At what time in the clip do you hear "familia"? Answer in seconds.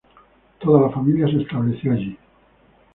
0.89-1.27